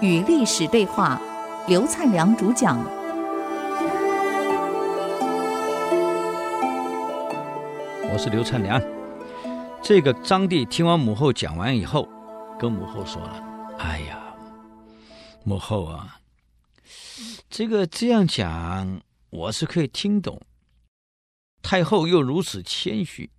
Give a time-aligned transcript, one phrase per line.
[0.00, 1.20] 与历史对话，
[1.66, 2.78] 刘灿良主讲。
[8.10, 8.80] 我是刘灿良。
[9.82, 12.08] 这个张帝听完母后讲完以后，
[12.58, 13.42] 跟母后说了
[13.78, 14.18] ：“哎呀，
[15.44, 16.18] 母后啊，
[17.48, 19.00] 这个这样讲，
[19.30, 20.40] 我是可以听懂。
[21.62, 23.30] 太后又如此谦虚，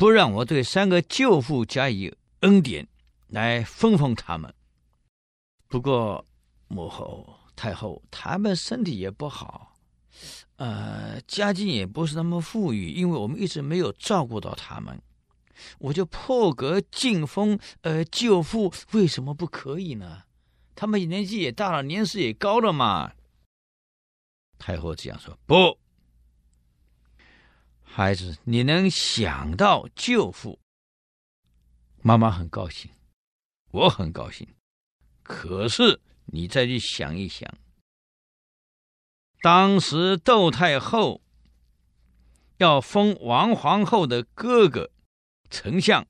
[0.00, 2.10] 不让我对三个舅父加以
[2.40, 2.88] 恩典，
[3.26, 4.54] 来封封他们。”
[5.68, 6.24] 不过，
[6.68, 9.76] 母后、太后他们身体也不好，
[10.56, 14.98] 呃，家境也不是那么富裕，因为我们一直没有照顾到他们，
[15.78, 20.22] 我就破格进封呃舅父，为什么不可以呢？
[20.74, 23.12] 他们年纪也大了，年事也高了嘛。
[24.58, 25.78] 太后这样说：“不，
[27.92, 30.60] 孩子，你能想到舅父，
[32.02, 32.88] 妈妈很高兴，
[33.72, 34.46] 我很高兴。”
[35.24, 37.52] 可是你再去想一想，
[39.42, 41.20] 当时窦太后
[42.58, 44.90] 要封王皇后的哥哥
[45.50, 46.06] 丞相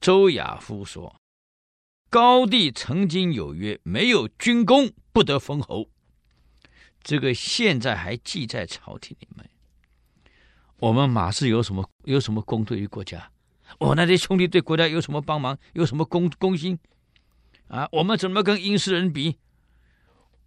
[0.00, 1.20] 周亚夫说
[2.10, 5.88] ：“高帝曾经有约，没有军功不得封侯。”
[7.02, 9.48] 这个现在还记在朝廷里面。
[10.82, 13.30] 我们马氏有什么有什么功对于国家？
[13.78, 15.56] 我那些兄弟对国家有什么帮忙？
[15.74, 16.76] 有什么功功心？
[17.68, 19.38] 啊，我们怎么跟阴世人比？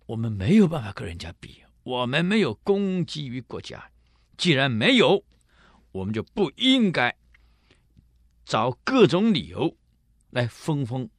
[0.07, 3.89] 我们没有办法跟人家比，我们没有功绩于国家。
[4.35, 5.23] 既然没有，
[5.93, 7.15] 我们就不应该
[8.43, 9.77] 找各种理由
[10.31, 11.09] 来封封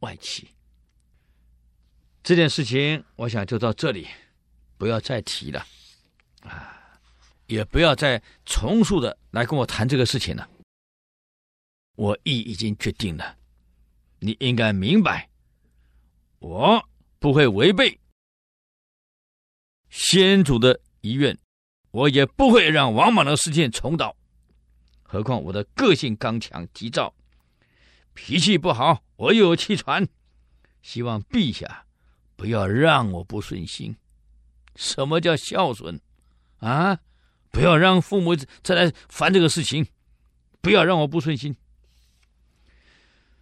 [0.00, 0.48] 外戚。
[2.24, 4.08] 这件事情，我想就到这里，
[4.76, 5.64] 不要再提了，
[6.40, 6.77] 啊，
[7.48, 10.48] 也不要再重复的来跟我谈这个事情了。
[11.96, 13.36] 我意已经决定了。
[14.20, 15.28] 你应该明白，
[16.38, 17.98] 我不会违背
[19.88, 21.36] 先祖的遗愿，
[21.90, 24.14] 我也不会让王莽的事件重蹈。
[25.02, 27.14] 何况我的个性刚强急躁，
[28.12, 30.06] 脾气不好，我又有气喘。
[30.82, 31.86] 希望陛下
[32.36, 33.96] 不要让我不顺心。
[34.76, 36.00] 什么叫孝顺？
[36.58, 37.00] 啊，
[37.50, 39.86] 不要让父母再来烦这个事情，
[40.60, 41.56] 不要让我不顺心。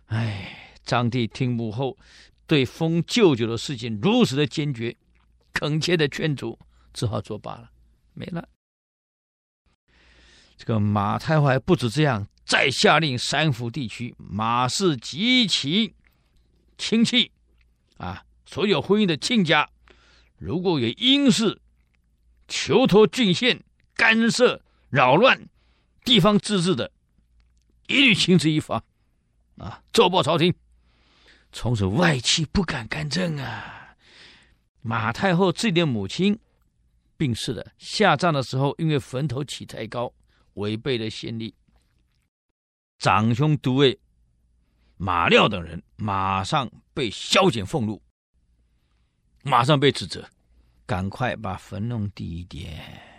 [0.06, 0.52] 哎。
[0.86, 1.98] 张帝听母后
[2.46, 4.96] 对封舅舅的事情如此的坚决，
[5.52, 6.56] 恳切的劝阻，
[6.94, 7.72] 只好作罢了，
[8.14, 8.48] 没了。
[10.56, 15.92] 这个马太后还不止这样，再下令三府地区马氏及其
[16.78, 17.32] 亲戚
[17.96, 19.68] 啊，所有婚姻的亲家，
[20.38, 21.60] 如果有阴事
[22.46, 23.60] 求托郡县
[23.96, 25.48] 干涉扰乱
[26.04, 26.92] 地方自治的，
[27.88, 28.84] 一律绳之以法
[29.56, 30.54] 啊，奏报朝廷。
[31.50, 33.96] 从此外戚不敢干政啊！
[34.82, 36.38] 马太后自己的母亲
[37.16, 40.12] 病逝了，下葬的时候因为坟头起太高，
[40.54, 41.54] 违背了先例。
[42.98, 43.98] 长兄都尉
[44.96, 48.00] 马廖等人马上被削减俸禄，
[49.42, 50.28] 马上被指责，
[50.84, 53.15] 赶快把坟弄低一点。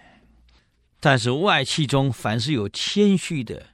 [0.99, 3.67] 但是外戚中凡是有谦虚的、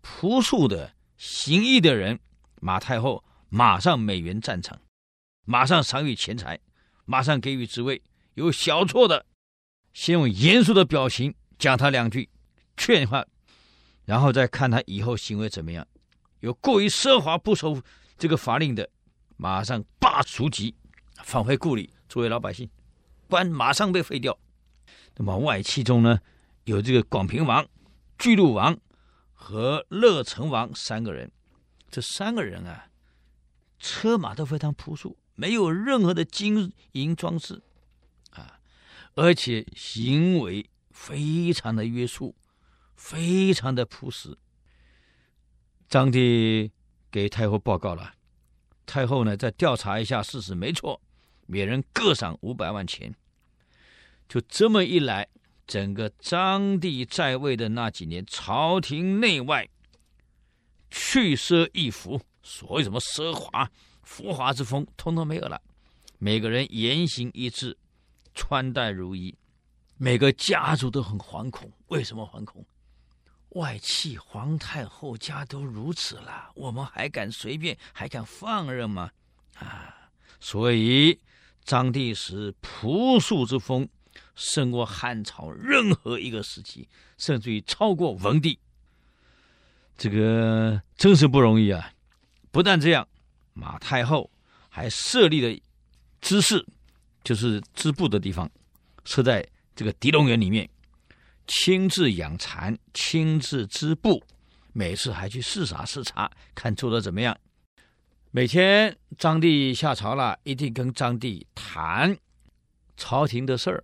[0.00, 2.20] 朴素的、行义的人，
[2.60, 3.24] 马太后。
[3.48, 4.76] 马上美元赞成，
[5.44, 6.58] 马上赏予钱财，
[7.04, 8.02] 马上给予职位。
[8.34, 9.24] 有小错的，
[9.94, 12.28] 先用严肃的表情讲他两句，
[12.76, 13.24] 劝他，
[14.04, 15.86] 然后再看他以后行为怎么样。
[16.40, 17.80] 有过于奢华不守
[18.18, 18.90] 这个法令的，
[19.36, 20.74] 马上罢黜籍，
[21.22, 22.68] 返回故里作为老百姓，
[23.28, 24.36] 官马上被废掉。
[25.14, 26.18] 那么外戚中呢，
[26.66, 27.64] 有这个广平王、
[28.18, 28.76] 巨鹿王
[29.32, 31.30] 和乐成王三个人，
[31.88, 32.88] 这三个人啊。
[33.78, 37.62] 车马都非常朴素，没有任何的金银装饰，
[38.30, 38.58] 啊，
[39.14, 42.34] 而且行为非常的约束，
[42.96, 44.36] 非常的朴实。
[45.88, 46.72] 张帝
[47.12, 48.14] 给太后报告了，
[48.86, 51.00] 太后呢再调查一下事实，没错，
[51.46, 53.14] 每人各赏五百万钱。
[54.26, 55.28] 就这么一来，
[55.66, 59.68] 整个张帝在位的那几年，朝廷内外
[60.90, 62.20] 去奢易服。
[62.42, 63.68] 所谓什么奢华、
[64.04, 65.60] 浮华之风，通通没有了。
[66.18, 67.76] 每个人言行一致，
[68.34, 69.36] 穿戴如一，
[69.96, 71.70] 每个家族都很惶恐。
[71.88, 72.64] 为什么惶恐？
[73.50, 79.10] 外戚皇太后家都如此了，我们还敢随便，还敢放任吗？
[79.54, 80.10] 啊！
[80.38, 81.18] 所以
[81.64, 83.88] 张帝时朴素之风，
[84.36, 86.88] 胜过汉朝任何一个时期，
[87.18, 88.56] 甚至于超过文帝。
[89.96, 91.90] 这个真是不容易啊！
[92.52, 93.08] 不但这样，
[93.54, 94.30] 马太后
[94.68, 95.60] 还设立了
[96.20, 96.64] 织室，
[97.24, 98.48] 就是织布的地方，
[99.04, 100.68] 设在这个狄龙园里面，
[101.46, 104.22] 亲自养蚕，亲自织布，
[104.74, 107.36] 每次还去视察视察，看做的怎么样。
[108.30, 112.14] 每天张帝下朝了，一定跟张帝谈
[112.98, 113.82] 朝廷的事儿，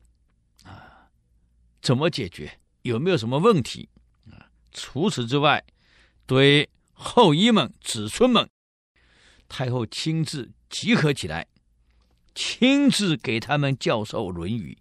[1.82, 3.88] 怎么解决，有没有什么问题
[4.30, 4.48] 啊？
[4.72, 5.64] 除此之外，
[6.24, 8.48] 对后裔们、子孙们，
[9.48, 11.48] 太后亲自集合起来，
[12.34, 14.78] 亲自给他们教授《论语》，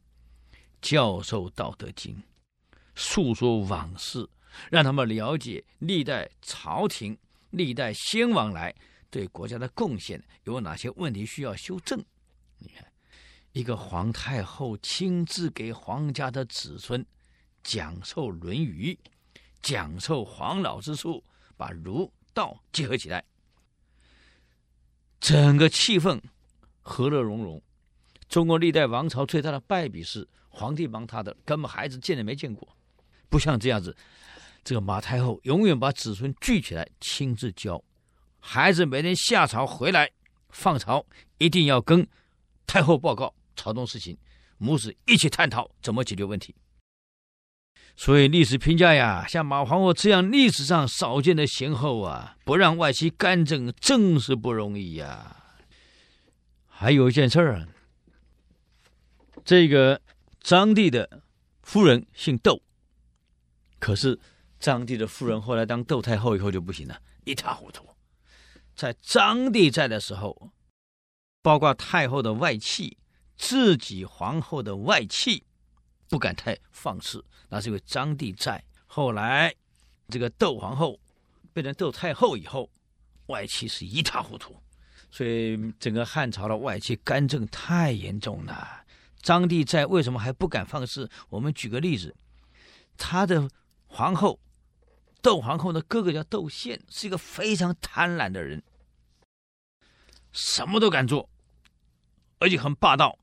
[0.80, 2.16] 教授《道德经》，
[2.96, 4.30] 诉说往事，
[4.70, 7.18] 让他们了解历代朝廷、
[7.50, 8.76] 历代先王来
[9.10, 12.06] 对国家的贡献有哪些问题需要修正。
[12.60, 12.91] 你看，
[13.54, 17.06] 一个皇太后亲自给皇家的子孙
[17.64, 18.98] 讲授《论语》，
[19.62, 21.24] 讲授黄老之术。
[21.58, 23.24] 把儒道结合起来，
[25.20, 26.20] 整个气氛
[26.82, 27.62] 和乐融融。
[28.28, 32.68] 中国历代王朝最大的败笔是皇帝忙他的，根本孩子见都没见过。
[33.30, 33.96] 不像这样子，
[34.64, 37.84] 这个马太后永远把子孙聚起来，亲自教
[38.40, 38.84] 孩子。
[38.84, 40.10] 每天下朝回来，
[40.50, 41.06] 放朝
[41.38, 42.08] 一定要跟
[42.66, 44.18] 太后报告朝中事情，
[44.58, 46.56] 母子一起探讨怎么解决问题。
[47.96, 55.36] 所以历史评价呀，像马皇后这样历史上少见的贤后啊，不让外戚干政，真是不容易呀。
[56.68, 57.68] 还有一件事儿啊，
[59.44, 60.02] 这个
[60.40, 61.22] 张帝的
[61.62, 62.62] 夫人姓窦，
[63.78, 64.20] 可是
[64.60, 67.86] 张帝的夫人后来当窦太后以后就不行了，一塌糊涂。
[68.74, 70.52] 在张帝在的时候，
[71.44, 72.98] 包括太后的外戚，
[73.42, 75.44] 自己皇后的外戚。
[76.08, 78.62] 不敢太放肆，那是因为张帝在。
[78.86, 79.56] 后来，
[80.10, 81.00] 这个窦皇后
[81.54, 82.70] 变成窦太后以后，
[83.28, 84.54] 外戚是一塌糊涂，
[85.10, 88.84] 所以整个汉朝的外戚干政太严重了。
[89.22, 91.10] 张帝在，为什么还不敢放肆？
[91.30, 92.14] 我们举个例子，
[92.98, 93.50] 他的
[93.88, 94.38] 皇后
[95.22, 98.62] 窦皇后的哥哥叫窦宪，是一个非常贪婪的人，
[100.34, 101.30] 什么都敢做，
[102.40, 103.18] 而且很霸道，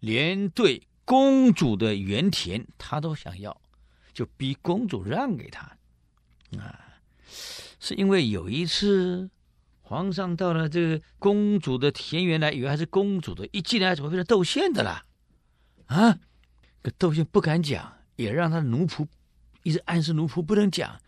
[0.00, 0.82] 连对。
[1.02, 3.60] 公主的原田，他都想要，
[4.12, 5.62] 就逼公主让给他。
[6.56, 7.00] 啊，
[7.80, 9.28] 是因为有一次，
[9.80, 15.04] 皇上到了这个公主的田园来，以为还是公主的，一进来怎么变成窦宪的了？
[15.86, 16.16] 啊，
[16.80, 19.08] 可窦宪不敢讲，也让他奴仆
[19.64, 21.00] 一直暗示奴仆不能讲。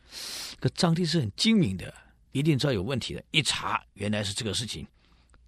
[0.59, 1.95] 可张帝是很精明的，
[2.33, 3.23] 一定知道有问题的。
[3.31, 4.85] 一查，原来是这个事情。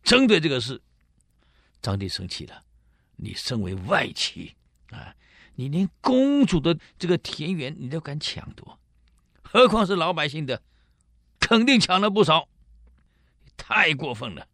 [0.05, 0.81] 针对这个事，
[1.83, 2.63] 张帝生气了。
[3.25, 4.55] 你身为外戚
[4.91, 5.17] 啊，
[5.55, 8.79] 你连公主的这个田园你都敢抢夺，
[9.43, 10.63] 何况是老百姓的，
[11.41, 12.47] 肯定抢了不少，
[13.57, 14.47] 太过分了。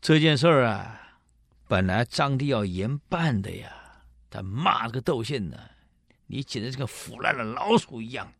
[0.00, 1.18] 这件事儿啊，
[1.66, 5.58] 本来张帝要严办的呀，他骂这个窦宪呢，
[6.28, 8.32] 你简直是个腐烂的老鼠一样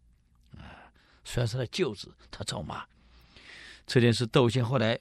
[0.56, 0.88] 啊！
[1.25, 2.87] 虽然是他舅子，他照骂。
[3.85, 4.96] 这件事，窦宪后来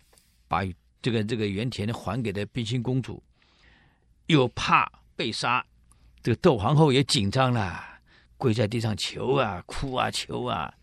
[0.47, 0.65] 把。
[0.99, 3.23] 这个这个原田还给了冰心公主，
[4.27, 5.65] 又怕被杀，
[6.21, 7.83] 这个窦皇后也紧张了，
[8.37, 10.73] 跪在地上求啊，哭啊，求啊，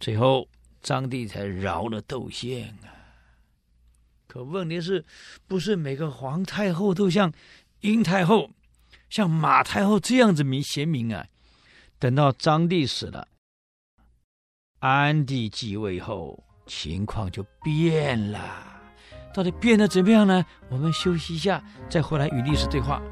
[0.00, 0.48] 最后
[0.82, 2.92] 张帝才饶了窦宪啊。
[4.26, 5.04] 可问题是，
[5.46, 7.32] 不是每个皇太后都像
[7.80, 8.50] 英太后、
[9.08, 11.26] 像马太后这样子明贤明啊？
[12.00, 13.28] 等到张帝死了，
[14.80, 18.73] 安帝继位后，情况就变了。
[19.34, 20.44] 到底变得怎么样呢？
[20.70, 21.60] 我们休息一下，
[21.90, 23.02] 再回来与历史对话。